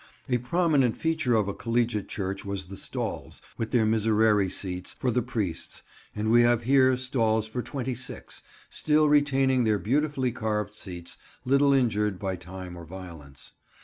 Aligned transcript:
A 0.27 0.39
prominent 0.39 0.97
feature 0.97 1.35
of 1.35 1.47
a 1.47 1.53
collegiate 1.53 2.07
church 2.09 2.43
was 2.43 2.65
the 2.69 2.75
stalls, 2.75 3.39
with 3.59 3.69
their 3.69 3.85
miserere 3.85 4.49
seats, 4.49 4.93
for 4.95 5.11
the 5.11 5.21
priests, 5.21 5.83
and 6.15 6.31
we 6.31 6.41
have 6.41 6.63
here 6.63 6.97
stalls 6.97 7.47
for 7.47 7.61
twenty 7.61 7.93
six, 7.93 8.41
still 8.67 9.07
retaining 9.07 9.63
their 9.63 9.77
beautifully 9.77 10.31
carved 10.31 10.73
seats, 10.73 11.19
little 11.45 11.71
injured 11.71 12.17
by 12.17 12.35
time 12.35 12.75
or 12.75 12.83
violence. 12.83 13.51